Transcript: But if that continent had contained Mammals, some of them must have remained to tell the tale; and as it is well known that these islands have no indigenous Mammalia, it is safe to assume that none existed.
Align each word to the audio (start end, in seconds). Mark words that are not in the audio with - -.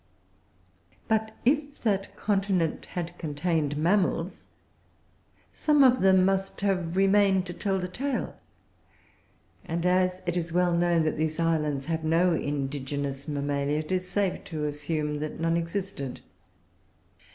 But 1.07 1.35
if 1.45 1.79
that 1.81 2.15
continent 2.17 2.87
had 2.87 3.15
contained 3.19 3.77
Mammals, 3.77 4.47
some 5.53 5.83
of 5.83 6.01
them 6.01 6.25
must 6.25 6.61
have 6.61 6.97
remained 6.97 7.45
to 7.45 7.53
tell 7.53 7.77
the 7.77 7.87
tale; 7.87 8.35
and 9.63 9.85
as 9.85 10.23
it 10.25 10.35
is 10.35 10.51
well 10.51 10.75
known 10.75 11.03
that 11.03 11.17
these 11.17 11.39
islands 11.39 11.85
have 11.85 12.03
no 12.03 12.33
indigenous 12.33 13.27
Mammalia, 13.27 13.77
it 13.77 13.91
is 13.91 14.09
safe 14.09 14.43
to 14.45 14.65
assume 14.65 15.19
that 15.19 15.39
none 15.39 15.55
existed. 15.55 16.21